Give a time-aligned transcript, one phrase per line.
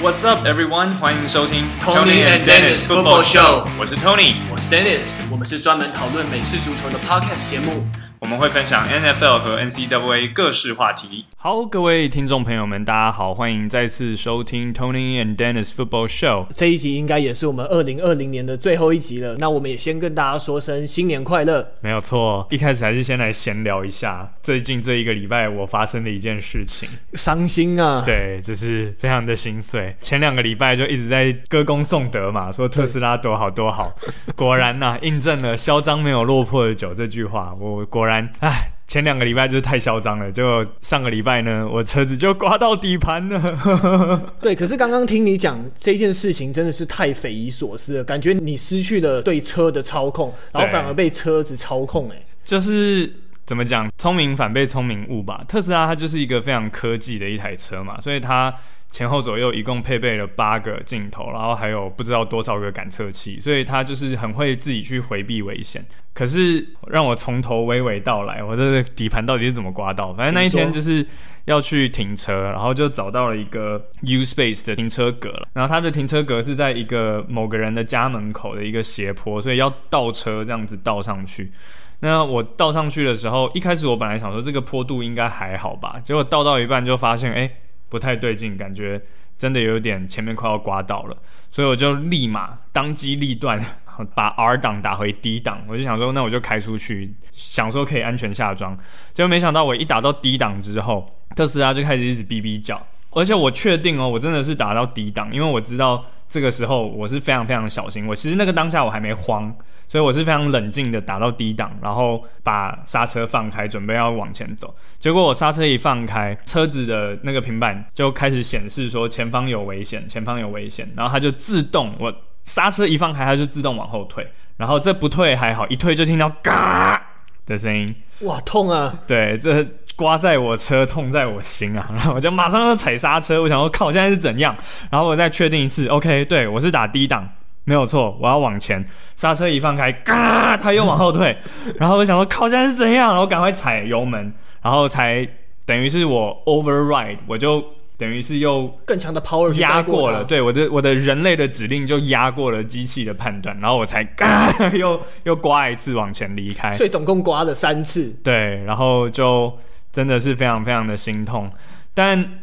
[0.00, 0.92] What's up, everyone？
[0.92, 3.66] 欢迎收听 Tony and Dennis Football Show。
[3.80, 7.84] 我是 Tony，我是 Dennis，我们是专门讨论美式足球的 Podcast 节目。
[8.20, 11.24] 我们会分享 NFL 和 NCAA 各式话题。
[11.36, 16.46] 好，各位听众朋友们，大家好，欢迎再次收听 Tony and Dennis Football Show。
[16.50, 19.36] 这一集应该也是我们二零二零年的最后一集了。
[19.38, 21.70] 那我们也先跟大家说声新年快乐。
[21.80, 26.88] 没有错，一开始还是先来闲聊一下最近这一个礼拜我发生的一件事情。
[27.14, 28.02] 伤心啊！
[28.04, 29.94] 对，就是非常的心碎。
[30.00, 33.94] 前两个礼拜就一直在歌功颂德嘛，说特斯拉多好多好。
[34.34, 37.54] 果然呐、啊，印证了“嚣张没有落魄的酒”这句话。
[37.60, 38.07] 我果然。
[38.08, 44.32] 然，哎，前两个礼拜就是太嚣张了，就上个礼拜呢，我车子就刮到底盘了。
[44.42, 52.10] 对，可是刚刚听你讲这件事情，真的是太匪夷所思了，感觉你失去了对车的操控，然后反而被车子操控。
[52.10, 53.12] 哎，就是
[53.46, 55.44] 怎么讲，聪明反被聪明误吧。
[55.46, 58.54] 特斯拉它就是一个非常科技的一台车嘛，所以它。
[58.90, 65.84] 前后左右一共配备了八个镜头，然后还有不知道多少个感测器，所以他就是很会自己去回避危险。
[66.14, 70.12] 可是让我从头娓娓道来，我这底盘到底是怎么刮到？
[70.14, 71.06] 反正那一天就是
[71.44, 81.52] 要去停车，然后就找到了一个 U Space 的停车格了，然后它的停车格是在一个某个人的家门口的一个斜坡，所以要倒车这样子倒上去。
[82.00, 87.50] 那我倒上去的时候，一开始我本来想说这个坡度应该还好吧，结果倒到一半就发现，哎。
[87.88, 89.00] 不太对劲，感觉
[89.36, 91.16] 真的有点前面快要刮到了，
[91.50, 93.60] 所以我就立马当机立断，
[94.14, 95.62] 把 R 档打回 D 档。
[95.68, 98.76] 我就想说，那我就开出去，想说可以安全下桩。
[99.12, 102.84] 结果没想到，我一打到 D 档之后，特斯拉就开始一直哔哔叫。
[103.18, 108.06] 而且我确定哦，我真的是打到低档，因为我知道这个时候我是非常非常小心。
[108.06, 109.54] 我其实那个当下我还没慌。
[109.90, 114.74] 所以我是非常冷静的打到低档，然后把刹车放开，准备要往前走。
[114.98, 120.86] 结果我刹车一放开，车子的那个平板就开始显示说前方有危险，前方有危险。
[120.94, 124.30] 然后它就自动，我刹车一放开，它就自动往后退。
[124.58, 127.02] 然后这不退还好，一退就听到嘎
[127.48, 127.88] 的声音，
[128.20, 128.94] 哇，痛啊！
[129.06, 129.66] 对，这
[129.96, 131.88] 刮在我车，痛在我心啊！
[131.90, 134.54] 然后我就马上要踩刹车，我想说靠，现在是怎样？
[134.90, 137.26] 然后我再确定一次，OK，对，我是打低档。
[137.64, 138.82] 没有错，我要往前，
[139.14, 141.36] 刹车一放开，嘎，他又往后退，
[141.78, 143.08] 然后我想说，靠，现在是怎样？
[143.10, 144.32] 然后赶快踩油门，
[144.62, 145.26] 然后才
[145.66, 147.62] 等于是我 override，我就
[147.98, 159.52] 等于是又更强的 power 压过了，对，我的我的人类的指令就压过了机器的判断，然后我才嘎， 又又刮一次往前离开，所以总共刮了三次，对，然后就
[159.92, 161.50] 真的是非常非常的心痛，
[161.92, 162.40] 但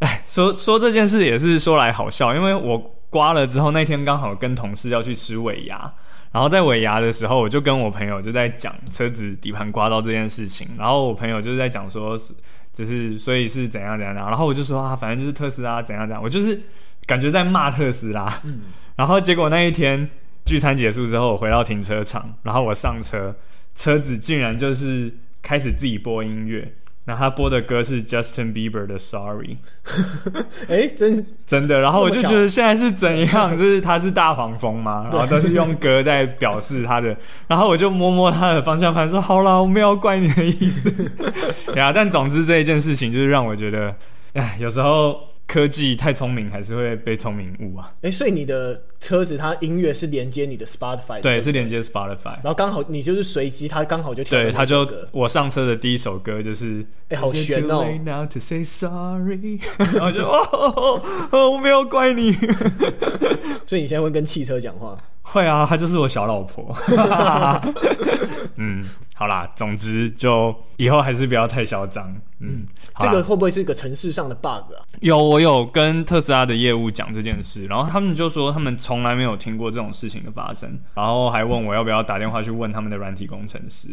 [0.00, 2.94] 哎，说说这件事也是说来好笑，因为我。
[3.10, 5.90] 刮了之后，那天刚好跟同事要去吃尾牙，
[6.30, 12.14] 然后在尾牙的时候，我就跟我朋友就在讲车子底盘刮到这件事情，然后我朋友就是在讲说，
[12.78, 16.60] 就是所以是怎样怎样然后我就说啊，反正就是特斯拉怎样怎样，我就是
[17.06, 18.60] 感觉在骂特斯拉，嗯，
[18.94, 20.08] 然后结果那一天
[20.44, 23.34] 聚餐结束之后，我回到停车场，然后我上车，
[23.74, 25.12] 车子竟然就是
[25.42, 26.72] 开始自己播音乐。
[27.08, 29.56] 那他播的歌是 Justin Bieber 的 Sorry，
[30.68, 37.16] 哎，真真的，然后我就觉得现在是怎样， 就是他是大黄蜂嘛，然后都是用歌在表示他的，
[37.48, 40.92] 然后我就摸摸他的方向盘说好啦，我没有怪你的意思，
[41.72, 43.94] 对啊，但总之这一件事情就是让我觉得，
[44.34, 45.18] 哎，有时候。
[45.48, 47.90] 科技太聪明，还是会被聪明误啊！
[48.02, 54.38] 哎、欸，所以你的车子它音乐是连接你的 Spotify，对，是连接 Spotify，然后刚好你就是随机，它刚好就跳。
[54.38, 57.86] 对，它就我上车的第一首歌就是，哎、欸，好悬哦。
[58.04, 62.32] Now to say sorry， 然后就哦，哦，我没有怪你。
[63.66, 64.98] 所以你现在会跟汽车讲话？
[65.22, 66.76] 会啊，她就是我小老婆。
[68.56, 68.84] 嗯。
[69.14, 72.14] 好啦，总之就以后还是不要太嚣张。
[72.38, 72.64] 嗯，
[73.00, 74.78] 这个会不会是一个城市上的 bug 啊？
[75.00, 83.88] 有，我有跟特斯拉的业务讲这件事，然后他们就说他们从来没有听过这种事情的发生，然后还问我要不要打电话去问他们的软体工程师。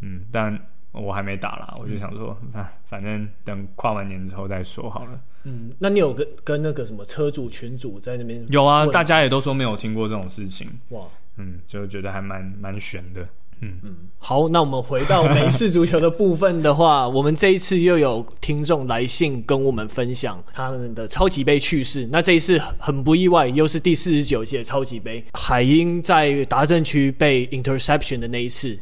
[0.00, 0.58] 嗯，但
[0.92, 5.20] 我还没打啦，我就想说，啊，反正等跨完年之后再说好了。
[5.44, 8.44] 嗯，那你有跟跟那个什么车主群主在那边？
[8.48, 10.68] 有啊，大家也都说没有听过这种事情。
[10.90, 11.02] 哇，
[11.36, 13.26] 嗯，就觉得还蛮蛮悬的。
[13.60, 13.78] 嗯。
[13.82, 22.08] 嗯，好，那我们回到美式足球的部分的话，我们这一次又有听众来信跟我们分享他们的超级杯趣事。
[22.10, 28.78] 那这一次很不意外，又是第四十九届超级杯，海鹰在达阵区被 interception 的那一次，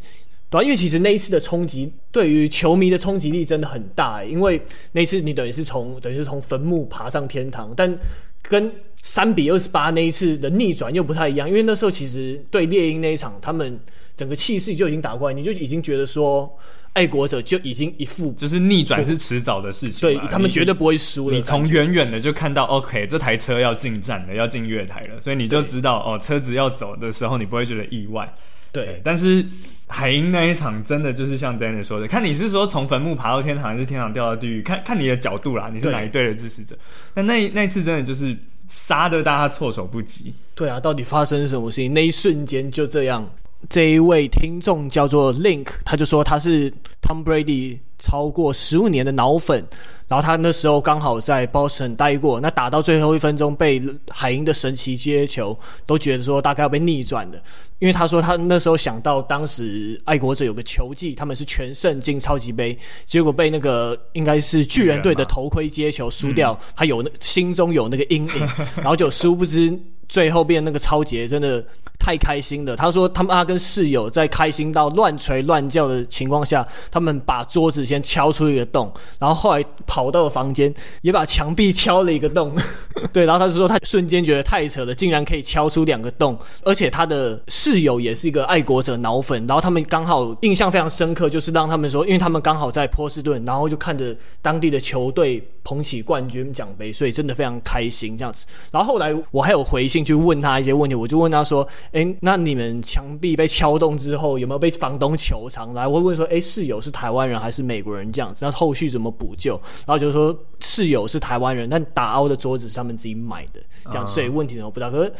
[0.51, 4.61] 对啊，因为其实那一次的冲击对于球迷的冲击力真的很大，因为
[4.93, 7.99] 那次你等于是从等于是从坟墓爬上天堂，但
[8.43, 8.71] 跟
[9.03, 13.79] 三比二十八那一次的逆转又不太一样，因为那时候其实对猎鹰那一场，他们
[14.17, 16.49] 整个气势就已经打过来，你就已经觉得说，
[16.93, 21.37] 爱国者就已经一副就是逆转是迟早的事情，对他们绝对不会输的。
[21.37, 28.33] 你从远远的就看到，OK，这台车要进站了，要进月台了，所以你就知道哦，车子要走的时候，你不会觉得意外。
[28.71, 29.45] 对，对，但是
[29.89, 36.79] 海鹰那一场真的就是像 Danny 说的，看你是说从坟墓爬到天堂，还是天堂掉到地狱，看看你的角度啦，你是哪一队的支持者？
[37.13, 38.35] 但那那一次真的就是
[38.73, 40.33] 杀得大家措手不及。
[40.55, 41.93] 对啊，到底发生什么事情？
[41.93, 43.29] 那一瞬间就这样。
[43.69, 46.71] 这一位听众叫做 Link，他就说他是
[47.01, 49.65] Tom Brady 超过十五年的脑粉，
[50.09, 55.57] 然后他那时候刚好在 Boston 待过，那打到最后一分钟被海鹰的神奇接球，
[55.87, 57.43] 都觉得说大概要被逆转的，
[57.79, 62.77] 因为他说他那时候想到当时爱国者有个球技，他们是全胜进超级杯，
[63.07, 69.79] 结果被那个应该是巨人队的头盔接球输掉，他有那心中有那个阴影， 然后就殊不知。
[70.13, 71.65] 最后变那个超杰真的
[71.99, 72.77] 太开心了。
[72.77, 80.71] 他说他们他跟室友在开心到乱锤乱叫的情况下，他们把桌子先敲出一个洞，然后后来跑到了房间
[81.01, 82.55] 也把墙壁敲了一个洞。
[83.11, 98.47] 对，然后他就说他瞬间觉得太扯了，竟然可以敲出两个洞，而且他的室友也是一个爱国者脑粉，然后他们刚好印象非常深刻，就是让他们说，因为他们刚好在波士顿，然后就看着当地的球队捧起冠军奖杯，所以真的非常开心这样子。
[98.71, 100.02] 然后后来我还有回信。
[100.05, 108.11] 去问他一些问题，我就问他说：“诶，那你们墙壁被敲动之后，有没有被房东求偿？”来，我会问说：“诶，室友是台湾人还是美国人？
[108.13, 109.55] 这样子，那后续怎么补救？”
[109.87, 113.61] 然后就是说室友是台湾人，但打凹的桌子是他们自己买的，
[113.91, 114.91] 这样，所以问题怎么不大？
[114.91, 115.13] 可是。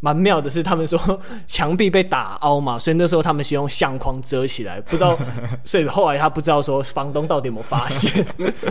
[0.00, 0.98] 蛮妙的是，他们说
[1.46, 5.16] 墙壁被打凹嘛，所以那时候他们先用相框遮起来，不知道，
[5.62, 8.10] 所以后来他不知道说房东到底有没有发现，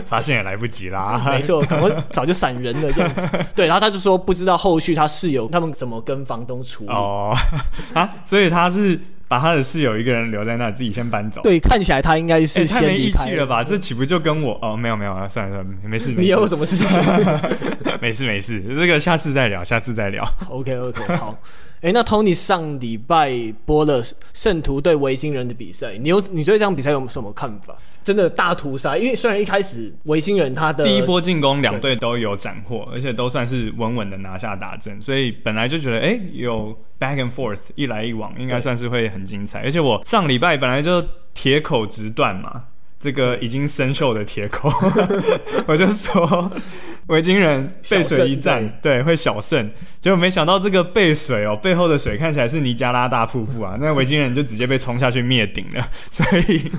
[0.04, 1.22] 发现也来不及啦。
[1.26, 3.28] 没错，可能早就闪人了这样子。
[3.54, 7.32] 对，然后他就说不知道后续他室友他们怎么跟房东处理哦
[7.94, 9.00] 啊，所以他是。
[9.30, 11.40] 把他的室友一个人留在那，自己先搬走。
[11.42, 12.88] 对，看起来他应该是先离开了。
[12.88, 13.62] 欸，太没义气了吧？
[13.62, 14.76] 这岂不就跟我哦？
[14.76, 16.20] 没有没有啊，算了算了，没事 没事。
[16.22, 16.88] 你有什么事情？
[18.02, 20.28] 没事没事，这个下次再聊，下次再聊。
[20.50, 21.38] OK OK，好。
[21.80, 23.32] 哎、欸，那 Tony 上礼拜
[23.64, 24.02] 播了
[24.34, 27.74] 圣徒对维京人的比赛，你有你对这场比赛有什么看法？
[28.04, 39.62] 真的大屠杀，因为虽然一开始维京人他的第一波进攻两队都有斩获，而且都算是稳稳的拿下大阵，所以本来就觉得哎、欸、有 back and forth 一来一往，应该算是会很精彩。
[39.62, 42.64] 而且我上礼拜本来就铁口直断嘛。
[43.00, 44.70] 这个已经生锈的铁口，
[45.66, 46.52] 我就说
[47.06, 49.70] 维京人背水一战，对，对，会小胜。
[49.98, 55.86] 结果没想到这个背水哦，背后的水看起来是尼加拉大瀑布啊，那维京人就直接被冲下去灭顶了。
[56.12, 56.70] 所以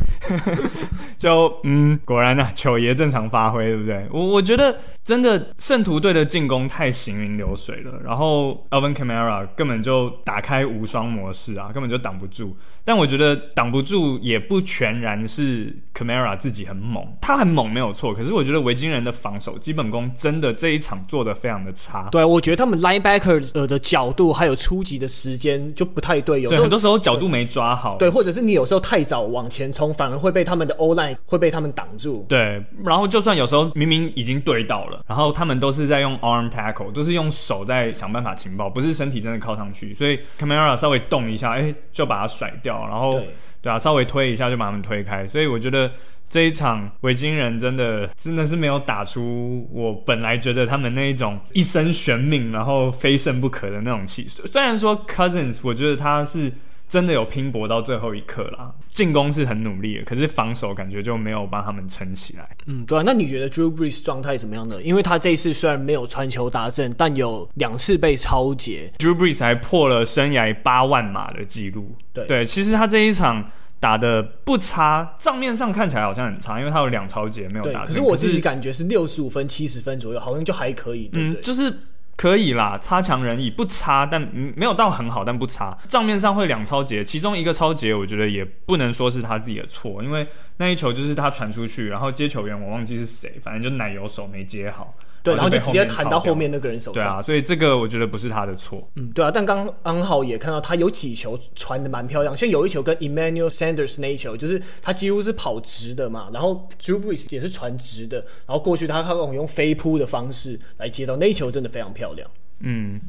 [1.17, 4.05] 就嗯，果然啊，球爷正常发挥，对不对？
[4.11, 12.55] 我我觉得真的圣徒队的进攻太行云流水了，然后 Alvin Kamara 根本就打开无双模式啊，根本就挡不住。
[12.83, 18.13] 但我觉得挡不住也不全然是 Kamara 自己很猛，他很猛没有错。
[18.13, 22.07] 可是我觉得维京人的防守基本功真的这一场做的非常的差。
[22.11, 27.97] 对，我觉得他们 linebacker 呃的角度还有出击的时间就不太对，有时候很多时候角度没抓好。
[27.97, 32.25] 对，或者是你有时候太早往前冲，反而会被他们的 O line 会被他们挡住。
[32.27, 39.93] 对，然后就算有时候明明已经对到了，然后他们都是在用 arm tackle，都是用手在想办法情报，不是身体真的靠上去。
[39.93, 42.85] 所以 Kamara 稍微动一下，哎，就把他甩掉。
[42.87, 43.21] 然后
[43.61, 45.91] 对，啊，稍微推一下就把他们推开，所以我觉得
[46.27, 54.41] 这一场维京人真的真的是没有打出我本来觉得他们那一种一生悬命，然后非胜不可的那种气势。
[54.47, 56.51] 虽然说 Cousins，我觉得他是。
[56.91, 62.45] 真的有拼搏到最后一刻啦，进攻是很努力的，可是防守感觉就没有帮他们撑起来。
[62.67, 63.03] 嗯，对啊。
[63.05, 64.81] 那你觉得 Drew Brees 状态怎么样呢？
[64.83, 68.91] 因为他这一次虽然没有传球达阵，但有两次被超截。
[68.99, 71.95] Drew Brees 还破了生涯八万码的记录。
[72.11, 77.85] 对对，其实他这一场打的不差，账面上看起来好像很差，因为他有两超节没有打。
[77.85, 81.09] 可是我自己感觉是六十五分、七十分左右，好像就还可以。
[81.13, 81.73] 嗯，就是。
[82.21, 84.21] 可以啦，差强人意，不差，但
[84.55, 85.75] 没有到很好，但不差。
[85.87, 94.93] 账面上会两超节，其中一个超节，我觉得也不能说是他自己的错，因为那一球就是他传出去，然后接球员我忘记是谁，反正就奶油手没接好。
[95.23, 97.03] 对，然后就直接弹到后面那个人手上。
[97.03, 98.89] 对啊，所以这个我觉得不是他的错。
[98.95, 112.27] 嗯，对啊，但刚刚好也看到他有几球传的蛮漂亮，像有一球跟 Emmanuel Sanders 那一球，就是他几乎是跑直的嘛，然后 Drew Brees 也是传直的，然后过去他他用飞扑的方式来接到那一球，真的非常漂亮。
[112.59, 112.99] 嗯，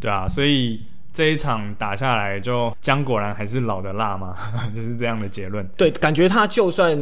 [0.00, 0.82] 对啊，所以
[1.12, 4.36] 这一场打下来，就姜果然还是老的辣嘛，
[4.74, 5.66] 就是这样的结论。
[5.76, 6.96] 对，感觉他就算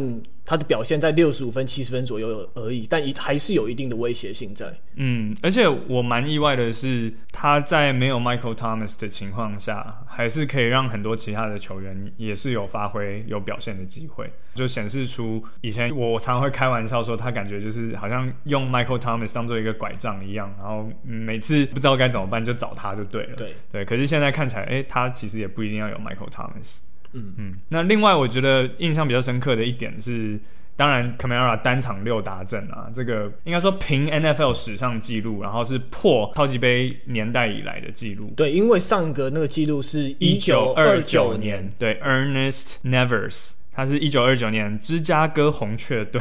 [0.47, 4.67] 他的表现在六十五分、七十分左右而已，但一还是有一定的威胁性在。
[4.97, 23.37] 嗯，而且我蛮意外的是，他在没有 Michael Thomas 的情况下，还是可以让很多其他的球员也是有发挥、有表现的机会，就显示出以前我常会开玩笑说，他感觉就是好像用 Michael Thomas 当做一个拐杖一样，然后每次不知道该怎么办就找他就对了。
[23.37, 26.81] 对对，可是现在看起来，哎，他其实也不一定要有 Michael Thomas。
[27.15, 30.39] 嗯嗯，那另外我觉得印象比较深刻的一点是，
[30.77, 38.33] 当然 Camara 单场六达阵啊，这个应该说平 NFL 史上纪录，然后是破超级杯年代以来的纪录。
[38.37, 46.21] 对，因为上个那个纪录是一九二九年，对，Ernest Nevers，他是一九二九年芝加哥红雀队，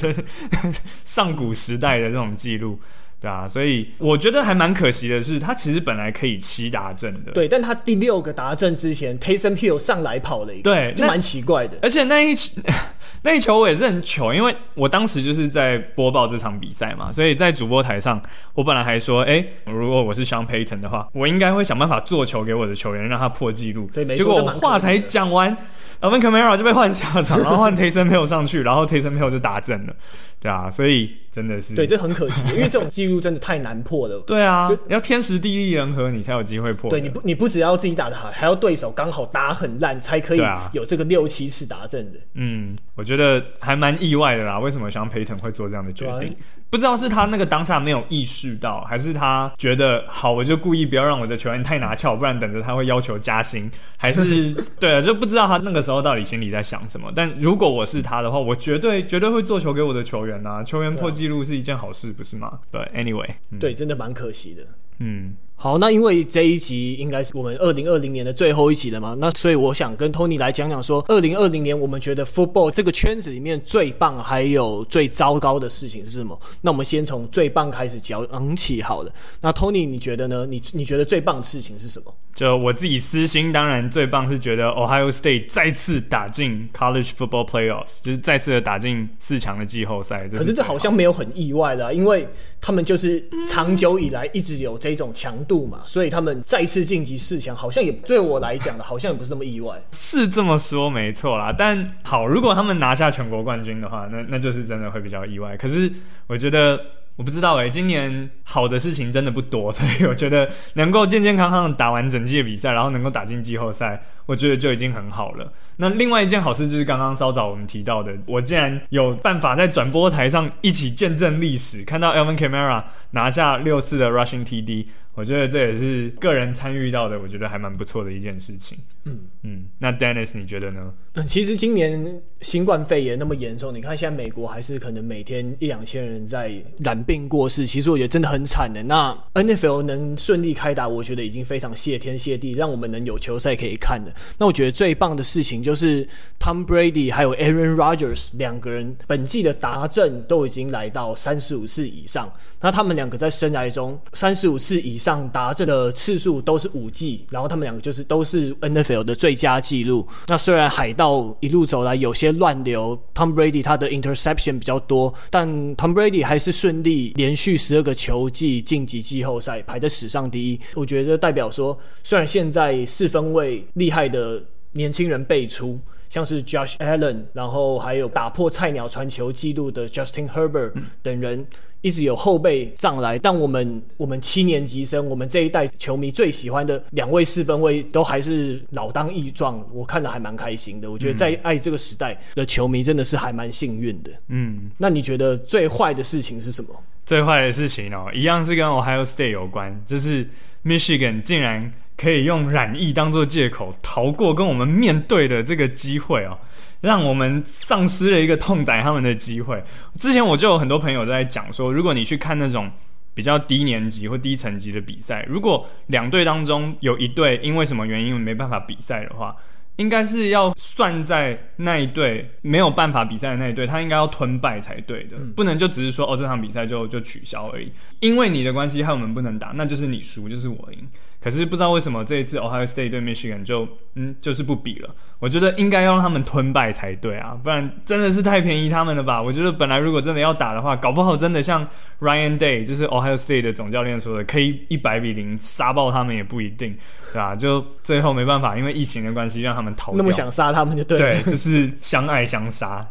[1.04, 2.78] 上古时代的这种记录。
[3.26, 7.32] 对啊，所以我觉得还蛮可惜的是，他其实本来可以七达阵的。
[7.32, 11.76] 对，但他第六个达阵之前，Tayson Hill 上来跑了一个，对，就蛮奇怪的。
[11.82, 12.34] 而且那一
[13.22, 18.22] 那一球我也是很糗，因为我当时就是在播报这场比赛嘛，所以在主播台上，
[18.54, 23.90] 我本来还说，哎，如果我是 Sean Payton 的话，我应该会想办法做球给我的球员，让他破纪录。
[23.92, 24.22] 对，没错。
[24.22, 25.56] 结果我话才讲完
[26.00, 29.96] ，Alvin Kamara 就被换下场，然后换 Tayson Hill 上去，然后 Tayson Hill 就打阵了。
[30.46, 34.20] 对啊，所以真的是对，这很可惜， 因为这种记录真的太难破了。
[34.20, 36.88] 对啊，要天时地利人和，你才有机会破。
[36.88, 40.40] 对，你不，你不只要自己打得好，还要对手刚好打很烂，才可以
[40.72, 42.18] 有这个六七次达阵的。
[42.34, 44.60] 嗯，我觉得还蛮意外的啦。
[44.60, 46.36] 为什么像 Payton 会做这样的决定？
[46.68, 57.12] 不知道是他那个当下没有意识到，还是他觉得好，我就故意不要让我的球员太拿翘，不然等着他会要求加薪，还是对啊，就不知道他那个时候到底心里在想什么。
[57.14, 62.58] 但如果我是他的话，我绝对绝对会做球给我的球员啊，球员破纪录是一件好事，不是吗？
[62.70, 63.30] 对，Anyway，
[63.60, 64.62] 对，真的蛮可惜的。
[64.98, 76.38] 嗯，好，那因为这一集应该是我们二零二零年的最后一集了嘛，那所以我想跟 Tony 来讲讲说，二零二零年我们觉得 football 这个圈子里面最棒还有最糟糕的事情是什么？
[76.60, 79.10] 那我们先从最棒开始讲起好了。
[79.40, 80.46] 那 Tony 你觉得呢？
[80.46, 82.14] 你你觉得最棒的事情是什么？
[82.36, 90.28] 就我自己私心，当然最棒是觉得 Ohio State 再次打进 College Football Playoffs，就是再次的打进四强的季后赛。
[90.28, 92.28] 可是这好像没有很意外啦啊，因为
[92.60, 94.76] 他们就是长久以来一直有。
[94.76, 99.74] 这种强度嘛，所以他们再次晋级四强，好像也对我来讲的，好像也不是那么意外。
[99.90, 105.56] 是这么说没错啦，但好，如果他们拿下全国冠军的话，那那就是真的会比较意外。
[105.56, 105.90] 可是
[106.28, 106.78] 我觉得。
[107.16, 115.50] 我不知道诶、今年好的事情真的不多， 所以我觉得能够健健康康的打完整季的比赛，然后能够打进季后赛，我觉得就已经很好了。
[115.78, 124.86] 那另外一件好事就是刚刚稍早我们提到的，我竟然有办法在转播台上一起见证历史，看到 Elvin Camara 拿下六次的 Rushing TD。
[125.16, 128.76] 我觉得这也是个人参与到的，我觉得还蛮不错的一件事情。
[129.04, 130.92] 嗯嗯，那 Dennis 你觉得呢？
[131.14, 138.82] 嗯，其实今年新冠肺炎那么严重，你看现在美国还是可能每天一两千人在染病过世，其实我觉得真的很惨的。
[138.82, 144.12] 那 NFL 能顺利开打，我觉得已经非常谢天谢地，让我们能有球赛可以看的。
[144.36, 146.06] 那我觉得最棒的事情就是
[146.38, 152.30] Tom Brady 还有 Aaron Rodgers 两个人本季的达阵都已经来到三十五次以上。
[152.60, 155.05] 那他们两个在生涯中三十五次以上。
[155.06, 160.04] 上达阵的次数都是五记，然后他们两个就是都是 NFL 的最佳纪录。
[160.26, 170.58] 那虽然海盗一路走来有些乱流，Tom Brady 他的 interception 比较多，但 Tom Brady 还是顺利连续十二个球季晋级季后赛，排在史上第一。
[170.74, 181.46] 我觉得这代表说，虽然现在四分卫厉害的年轻人辈出，像是 Josh Allen，然后还有打破菜鸟传球纪录的 Justin Herbert 等人。
[181.82, 190.90] 一直有后辈上来，但我们我们七年级生，我们这一代球迷最喜欢的两位四分卫都还是老当益壮，我看得还蛮开心的。
[190.90, 194.10] 我觉得在爱这个时代的球迷真的是还蛮幸运的。
[194.28, 196.68] 嗯，那你觉得最坏的事情是什么？
[197.04, 200.28] 最坏的事情哦，一样是跟 Ohio State 有关，就是
[200.64, 206.36] Michigan 竟然可以用染疫当做借口逃过跟我们面对的这个机会哦。
[206.80, 209.62] 让我们丧失了一个痛宰他们的机会。
[209.98, 212.70] 之前我就有很多朋友都在讲说，如果你去看那种
[213.14, 219.34] 比较低年级或低层级的比赛，如果两队当中有一队因为什么原因没办法比赛的话，
[219.76, 230.88] 应该是要算在那一队没有办法比赛的那一队，他应该要吞败才对的，不能就只是说哦，这场比赛就就取消而已，因为你的关系害我们不能打，那就是你输，就是我赢。
[231.18, 234.94] 可是不知道为什么这一次 Ohio State 对 Michigan 就嗯就是不比了。
[235.18, 239.20] 我觉得应该要让他们吞败才对啊，不然真的是太便宜他们了吧？
[239.20, 241.66] 我觉得本来如果真的要打的话，搞不好真的像
[242.00, 246.76] Ryan Day 就是 Ohio State 的总教练说的，可以一百比零杀爆他们也不一定，
[247.12, 247.34] 对吧？
[247.34, 249.96] 就最后没办法，因为疫情的关系让他们逃掉。
[249.96, 251.22] 那么想杀他们就对了。
[251.22, 252.86] 对，就是相爱相杀。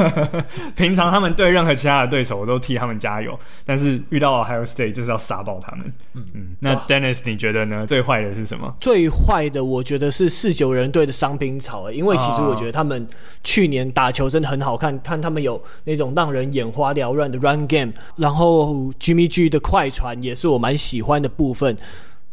[0.76, 5.92] 平常他们对任何其他的对手，我都替他们加油，但是遇到 Ohio State 就是要杀爆他们。
[6.14, 6.46] 嗯嗯。
[6.60, 7.86] 那 Dennis，你觉得呢？
[7.86, 8.74] 最坏的是什么？
[8.80, 13.06] 最坏的，我觉得是四九人队的伤兵潮，欸，因为其实我觉得他们
[13.42, 21.76] 去年打球真的很好看，看他们有那种让人眼花缭乱的 run game，然后 Jimmy G 的快传也是我蛮喜欢的部分，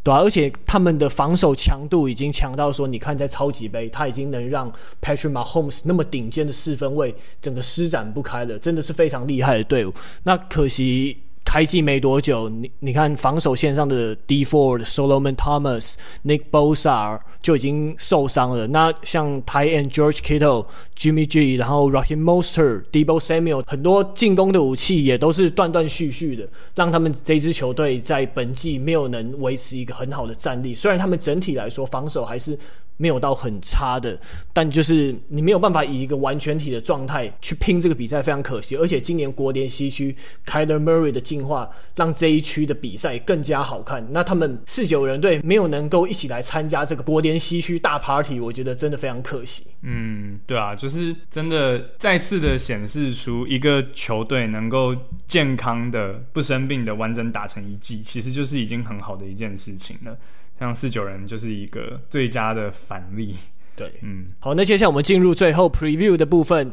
[0.08, 4.72] 对啊，而且他们的防守强度已经强到说，你看在超级杯，他已经能让
[5.02, 9.94] Patrick Mahomes 那么顶尖的四分位整个施展不开了，真的是非常厉害的队伍。
[10.24, 11.18] 那可惜。
[11.48, 15.94] 开季没多久，你你看防守线上的 D Ford、Solomon Thomas、
[16.26, 18.68] Nick Bosa 就已经受伤了。
[18.68, 30.76] 那像 Tight End George Kittle、Jimmy G，然后 Raheem Mostert、Deebo Samuel，很多进攻的武器也都是断断续续的，让他们这支球队在本季没有能维持一个很好的战力。
[30.76, 32.60] 虽然他们整体来说防守还是。
[32.98, 34.20] 没有到很差的，
[34.52, 38.76] 但就是你没有办法以一个完全体的状态去拼这个比赛，非常可惜。
[38.76, 44.06] 而且今年国联西区 Kyler Murray 的进化，让这一区的比赛更加好看。
[44.12, 49.68] 那他们四九人队没有能够一起来参加这个国联西区大 party，我觉得真的非常可惜。
[49.84, 54.96] 嗯，对啊，就是真的再次的显示出一个球队能够
[55.28, 60.18] 健康的、不生病的完整打成一季，其实就是已经很好的一件事情了。
[60.60, 63.36] 像四九人就是一个最佳的反例。
[63.76, 66.72] 对，嗯，好，那接下来我们进入最后 preview 的部分。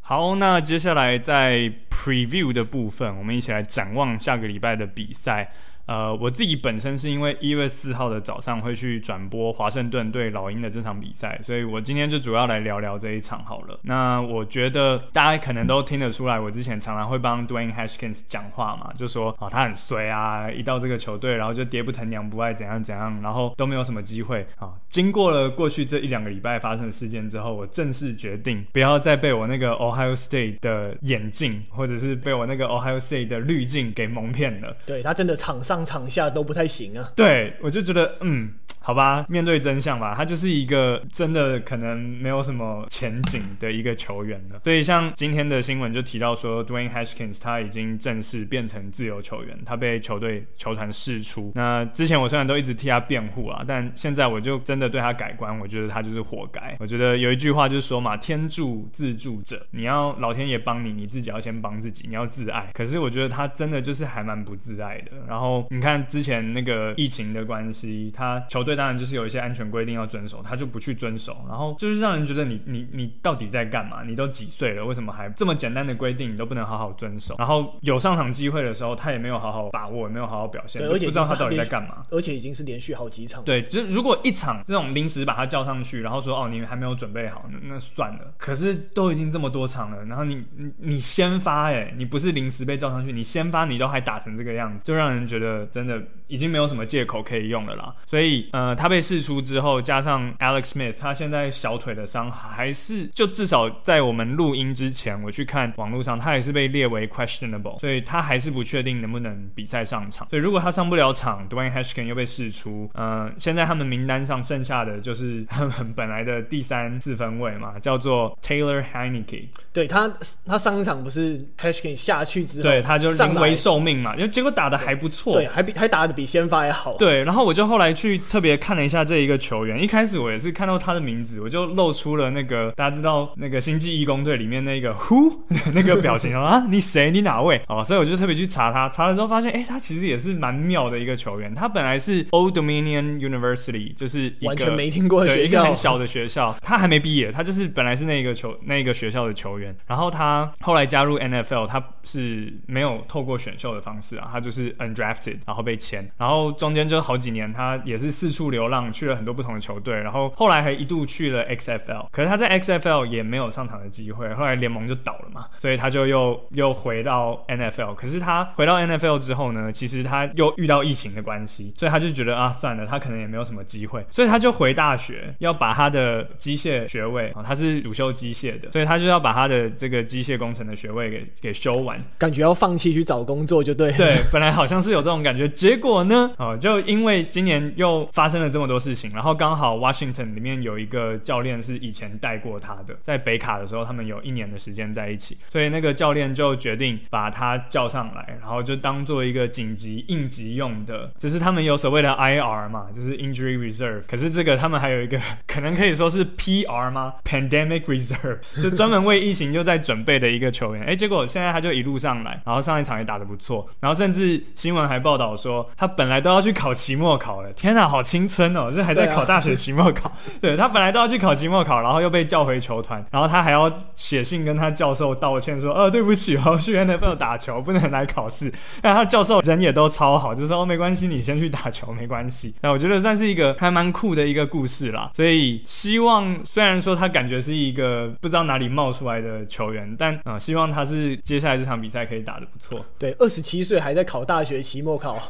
[0.00, 5.52] 好，那接下来在 preview 的部分，我们一起来展望下个礼拜的比赛。
[5.90, 13.76] 呃，我自己本身是因为一月四号的早上会去转播华盛顿对老鹰的这场比赛，所以我今天就主要来聊聊这一场好了。
[13.82, 24.70] 那我觉得大家可能都听得出来，我之前常常会帮 Dwayne Haskins 讲话嘛，就说啊他很衰啊，一到这个球队然后就爹不疼娘不爱怎样怎样，然后都没有什么机会啊。
[24.90, 34.76] 经过了过去这一两个礼拜发生的事件之后，我正式决定不要再被我那个 Ohio State 的眼镜，或者是被我那个 Ohio State 的滤镜给蒙骗了。
[34.86, 35.79] 对，他真的场上。
[35.84, 44.60] 场下都不太行啊，对，我就觉得，嗯，好吧，面对真相吧，他就是一个真的可能没有什么前景的一个球员了。
[44.64, 51.52] 所以像今天的新闻就提到说，Dwayne Haskins 他已经正式变成自由球员，他被球队球团释出。
[51.54, 56.76] 那之前我虽然都一直替他辩护啊，但现在我就真的对他改观，我觉得他就是活该。
[56.80, 62.70] 我觉得有一句话就是说嘛，天助自助者，你要老天爷帮你，你自己要先帮自己，你要自爱。
[62.72, 65.12] 可是我觉得他真的就是还蛮不自爱的。
[65.28, 65.66] 然后。
[65.72, 74.02] 你看之前那个疫情的关系，他球队当然就是有一些安全规定要遵守，他就不去遵守，然后就是让人觉得你你你到底在干嘛？
[74.04, 77.36] 你都几岁了，为什么还这么简单的规定你都不能好好遵守？
[77.38, 82.04] 然后有上场机会的时候，他也没有好好把握，也没有好好表现，而且不知道他到底在干嘛。
[82.10, 83.44] 而且已经是连续好几场。
[83.44, 88.34] 对，就是如果一场这种临时把他叫上去，然后说哦你还没有准备好，那那算了。
[88.36, 96.00] 可是都已经这么多场了，然后你你你先发哎，你不是临时被叫上去，你先发你都还打成这个样子，就让人觉得呃真的。
[96.30, 110.28] 已经没有什么借口可以用了啦，所以呃，他被释出之后，加上 Alex Smith，他现在小腿的伤还是就至少在我们录音之前，我去看网络上，他也是被列为 questionable，所以他还是不确定能不能比赛上场。
[110.30, 119.48] 所以如果他上不了场，Dwayne Haskins 又被释出，呃，现在他们名单上剩下的就是他们 本来的第三四分位嘛，叫做 Taylor Heinicke。
[119.72, 120.08] 对他，
[120.46, 126.19] 他上一场不是 Haskins 下去之后，对，他就临危受命嘛，因为结果打的还不错，对，还比还打的比。
[126.20, 127.24] 比先发也好，对。
[127.24, 129.82] 然后我就后来去特别看了一下这一个球员。
[129.82, 135.34] 一开始我也是看到他的名字，我就露出了那个大家知道那个星际义工队里面那个 Who
[135.72, 137.10] 那个表情 啊，你谁？
[137.10, 137.58] 你哪位？
[137.68, 141.54] 哦，所以我就特别去查他，查了之后发现，哎，他其实也是蛮妙的一个球员。
[141.54, 146.54] 他本来是 Old Dominion University，就是一个完全没听过的学校，很小的学校。
[146.60, 149.74] 他还没毕业，他就是本来是那个球那个学校的球员。
[149.86, 156.06] 然后他后来加入 NFL，他是没有透过选秀的方式啊，他就是 undrafted，然后被签。
[156.16, 167.94] 然后中间就好几年，他也是四处流浪，去了很多不同的球队，然后后来还一度去了 XFL，可是他在 XFL 也没有上场的机会，后来联盟就倒了嘛，所以他就又又回到 NFL。
[167.94, 183.90] 可是他回到 NFL 之后呢，其实他又遇到疫情的关系，所以他就觉得啊，算了，他可能也没有什么机会，所以他就回大学，要把他的机械学位啊，他是主修机械的，所以他就要把他的这个机械工程的学位给给修完，感觉要放弃去找工作就对。
[183.92, 228.52] 对，本来好像是有这种感觉，结果呢，哦，就因为今年又发生了这么多事情，然后刚好 Washington 里面有一个教练是以前带过他的，在北卡的时候，他们有一年的时间在一起，所以那个教练就决定把他叫上来，然后就当做一个紧急应急用的，只是他们有所谓的 IR 嘛，就是 Injury Reserve，可是这个他们还有一个可能可以说是 PR 吗？Pandemic Reserve， 就专门为疫情就在准备的一个球员，哎，结果现在他就一路上来，然后上一场也打得不错，然后甚至新闻还报道说他本来都要去考期末考了，天哪，好青春哦，这还在考大学期末考，对，他本来都要去考期末考，然后又被叫回球团，然后他还要写信跟他教授道歉说，呃，对不起，我要去 NFL 打球，不能来考试。
[228.82, 232.54] 那他教授人也都超好，就说哦，没关系，你先去打球，没关系。
[232.60, 235.10] 那我觉得算是一个还蛮酷的一个故事啦。
[235.14, 242.84] 所以希望虽然说他感觉是一个不知道哪里冒出来的球员，但啊、呃，希望他是接下来这场比赛可以打得不错。
[242.98, 245.26] 对，二十七岁还在考大学期末考， 好，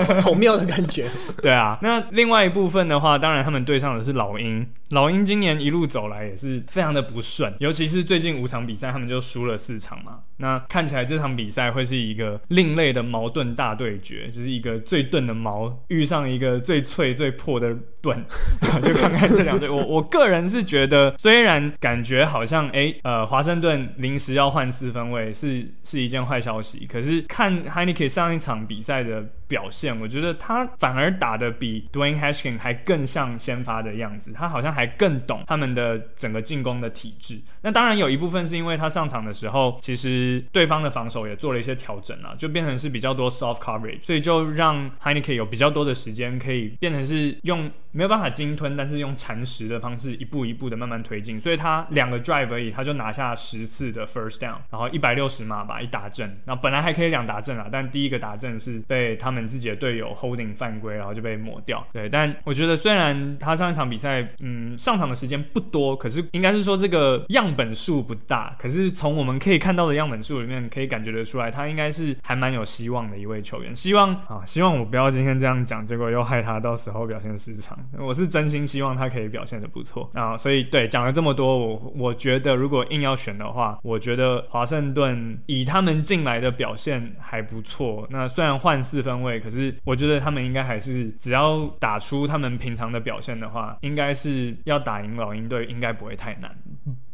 [0.22, 1.08] 好妙的感觉。
[1.42, 4.66] 对啊，那另外一部分的话，当然他们对上的是老鹰。
[4.90, 10.20] 老鹰今年一路走来也是非常的不顺，尤其是最近五场比赛，他们就输了四场嘛。
[10.38, 18.24] 那看起来这场比赛会是一个另类的矛盾大对决，就是一个最钝的矛遇上一个最脆最破的盾，
[18.82, 19.68] 就看看这两队。
[19.68, 34.68] 我我个人是觉得，虽然感觉好像哎、呃华盛顿临时要换四分卫是是一件坏消息，可是看 Heinicke 上一场比赛的表现，我觉得他反而打得比 Dwayne Haskins 还更像先发的样子，他好像。
[34.78, 37.36] 还更懂他们的整个进攻的体制。
[37.62, 51.38] 那当然有一部分是因为他上场的时候，其实对方的防守也做了一些调整啊，就变成是比较多 soft coverage，所以就让 Heinicke 有比较多的时间可以变成是用没有办法鲸吞，但是用蚕食的方式一步一步的慢慢推进。
[51.38, 56.38] 所以他两个 drive 而已，他就拿下十次的 first down，然后一百六十码吧一打阵。
[56.44, 61.86] 那本来还可以两打阵啊，但第一个打阵是被他们自己的队友 holding 犯规，然后就被抹掉。
[61.92, 64.76] 对，但我觉得虽然他上一场比赛，嗯。
[64.78, 68.52] 上场的时间不多，可是应该是说这个样本数不大。
[68.58, 73.74] 可是从我们可以看到的样本数里面，可以感觉得出来，他应该是还蛮有希望的一位球员。
[73.74, 77.77] 希望啊，希望我不要今天这样讲，结果又害他到时候表现失常。
[77.98, 80.36] 我是真心希望他可以表现得不错啊。
[80.36, 88.06] 所以对，讲了这么多，我我觉得如果硬要选的话，我觉得华盛顿以他们进来的表现还不错。
[88.10, 94.56] 那虽然换四分位，可是我觉得他们应该还是只要打出他们平常的表现的话，应该是。
[94.64, 96.54] 要打赢老鹰队应该不会太难。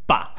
[0.07, 0.35] 吧，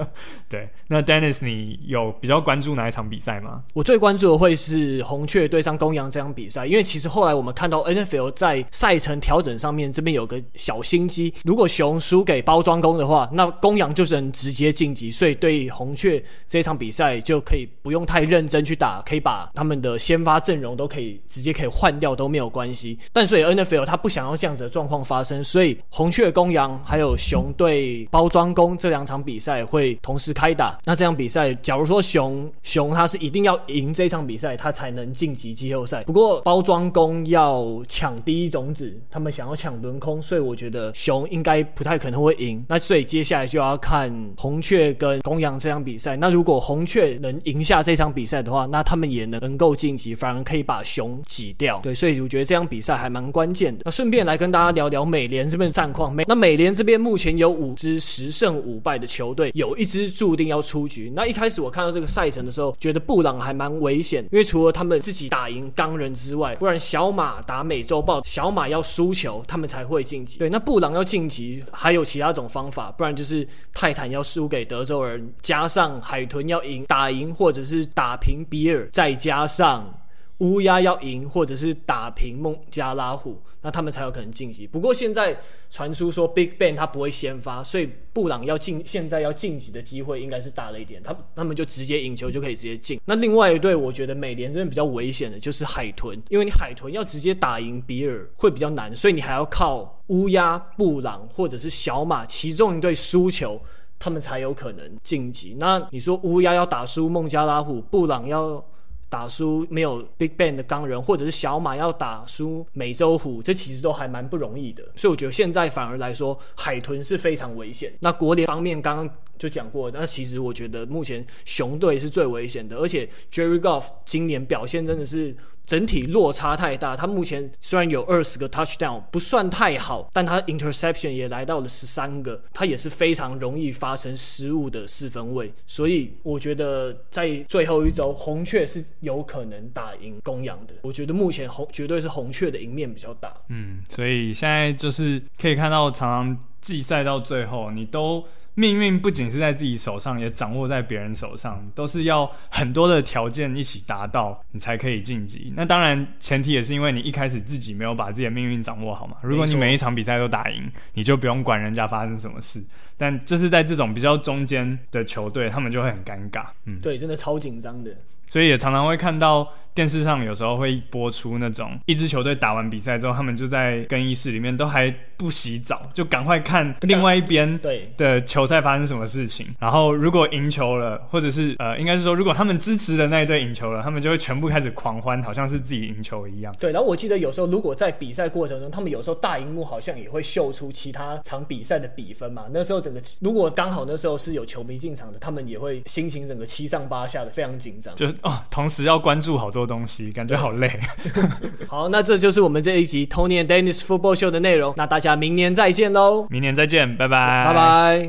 [0.48, 3.62] 对，那 Dennis，你有比较关注哪一场比赛吗？
[3.74, 22.98] 我最关注的会是红雀对上公羊这场比赛，因为其实后来我们看到 NFL 在赛程调整上面这边有个小心机，如果熊输给包装工的话，那公羊就是能直接晋级，所以对红雀这场比赛就可以不用太认真去打，可以把他们的先发阵容都可以直接可以换掉都没有关系。
[23.12, 29.09] 但所以 NFL 他不想要这样子的状况发生，所以红雀公羊还有熊对包装工这两场。
[29.10, 36.04] 场比赛会同时开打，那这场比赛，假如说熊熊他是一定要赢这场比赛，他才能晋级季后赛。
[36.04, 42.64] 不过包装工要抢第一种子，他们想要抢轮空，所以我觉得熊应该不太可能会赢。
[42.68, 46.16] 那所以接下来就要看红雀跟公羊这场比赛。
[46.16, 51.80] 那如果红雀能赢下这场比赛的话，那他们也能能够晋级，反而可以把熊挤掉。
[51.82, 53.82] 对，所以我觉得这场比赛还蛮关键的。
[53.84, 56.12] 那顺便来跟大家聊聊美联这边的战况。
[56.12, 61.12] 美那美联这边目前有五支十胜五败的球队，有一支注定要出局。
[61.16, 70.38] 那一开始我看到这个赛程的时候，觉得布朗还蛮危险，因为除了他们自己打赢钢人之外，不然小马打美洲豹，小马要输球，他们才会晋级。
[70.38, 79.99] 对，那布朗要晋级还有其他种方法，不然就是泰坦要输给德州人，加上海豚要赢打赢，或者是打平比尔，再加上。
[80.40, 84.66] 乌鸦要赢，或者是打平孟加拉虎，那他们才有可能晋级。
[84.66, 85.38] 不过现在
[85.70, 91.02] 传出说 Big Ben 他不会先发，所以布朗要进，现在要晋级的机会应该是大了一点。
[91.02, 92.98] 他他们就直接赢球就可以直接进。
[93.04, 103.60] 那另外一队，我觉得美联这边比较危险的就是海豚，因为你海豚要直接打赢比尔会比较难，所以你还要靠乌鸦、布朗或者是小马其中一队输球，
[103.98, 105.54] 他们才有可能晋级。
[105.58, 108.64] 那你说乌鸦要打输孟加拉虎，布朗要？
[109.10, 114.82] 打输没有 Big Bang 的钢人，或者是小马要打输美洲虎，这其实都还蛮不容易的。
[114.96, 117.92] 所以我觉得现在反而来说，海豚是非常危险。
[118.00, 125.34] 那国联方面刚刚就讲过，那其实我觉得目前熊队是最危险的，而且 Jerry Goff 今年表现真的是。
[125.66, 140.74] 整体落差太大，他目前虽然有二十个 touchdown，不算太好，但他 interception 也来到了十三个，他也是非常容易发生失误的四分卫，所以我觉得在最后一周，红雀是有可能打赢公羊的。
[140.82, 143.32] 我觉得目前红绝对是红雀的赢面比较大。
[143.48, 148.24] 嗯，所以现在就是可以看到，常常季赛到最后，你都。
[148.60, 155.50] 命运不仅是在自己手上，也掌握在别人手上，都是要很多的条件一起达到，你才可以晋级。
[155.56, 159.16] 那当然，前提也是因为你一开始自己没有把自己的命运掌握好嘛。
[159.22, 162.62] 如果你每一场比赛都打赢，你就不用管人家发生什么事。
[162.98, 166.44] 但就是在这种比较中间的球队，他们就会很尴尬。
[166.66, 167.90] 嗯，对，真的超紧张的。
[168.26, 177.58] 所以也常常会看到电视上有时候会播出那种一支球队打完比赛之后，他们就在更衣室里面都还不洗澡，就赶快看另外一边
[177.96, 179.46] 的球赛发生什么事情。
[179.58, 186.54] 然后如果赢球了，或者是呃，应该是说如果他们支持的那一队赢球了，他们就会全部开始狂欢，好像是自己赢球一样。
[186.58, 192.44] 对，然后我记得有时候如果在比赛过程中，他们有时候大荧幕好像也会秀出其他场比赛的比分嘛。
[192.52, 197.94] 那时候整个如果刚好那时候是有球迷进场的，他们也会心情整个七上八下的，非常紧张。
[197.94, 200.80] 就哦，同时要关注好多东西，感觉好累。
[201.68, 204.72] 好，那这就是我们这一集 Tony and Dennis Football Show 的内容。
[204.76, 206.26] 那大家明年再见喽！
[206.30, 208.08] 明年再见，拜拜，拜拜。